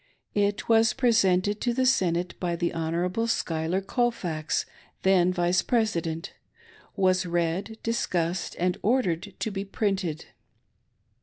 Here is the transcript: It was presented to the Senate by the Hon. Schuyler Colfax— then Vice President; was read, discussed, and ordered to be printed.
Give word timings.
It 0.33 0.67
was 0.67 0.93
presented 0.93 1.61
to 1.61 1.75
the 1.75 1.85
Senate 1.85 2.33
by 2.39 2.55
the 2.55 2.73
Hon. 2.73 3.27
Schuyler 3.27 3.81
Colfax— 3.81 4.65
then 5.03 5.31
Vice 5.31 5.61
President; 5.61 6.33
was 6.95 7.27
read, 7.27 7.77
discussed, 7.83 8.55
and 8.57 8.79
ordered 8.81 9.35
to 9.39 9.51
be 9.51 9.63
printed. 9.63 10.25